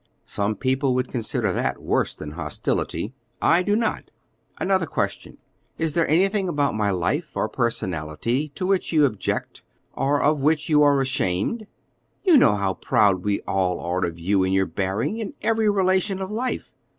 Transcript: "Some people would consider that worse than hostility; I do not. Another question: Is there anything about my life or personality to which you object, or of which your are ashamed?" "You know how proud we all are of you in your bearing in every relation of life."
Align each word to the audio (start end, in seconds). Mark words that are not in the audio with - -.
"Some 0.25 0.55
people 0.55 0.95
would 0.95 1.09
consider 1.09 1.53
that 1.53 1.79
worse 1.79 2.15
than 2.15 2.31
hostility; 2.31 3.13
I 3.39 3.61
do 3.61 3.75
not. 3.75 4.09
Another 4.57 4.87
question: 4.87 5.37
Is 5.77 5.93
there 5.93 6.07
anything 6.07 6.49
about 6.49 6.73
my 6.73 6.89
life 6.89 7.37
or 7.37 7.47
personality 7.47 8.49
to 8.55 8.65
which 8.65 8.91
you 8.91 9.05
object, 9.05 9.61
or 9.93 10.19
of 10.19 10.41
which 10.41 10.69
your 10.69 10.95
are 10.95 11.01
ashamed?" 11.01 11.67
"You 12.23 12.35
know 12.35 12.55
how 12.55 12.73
proud 12.73 13.23
we 13.23 13.41
all 13.41 13.79
are 13.79 14.03
of 14.03 14.17
you 14.17 14.41
in 14.43 14.53
your 14.53 14.65
bearing 14.65 15.19
in 15.19 15.35
every 15.43 15.69
relation 15.69 16.19
of 16.19 16.31
life." 16.31 16.73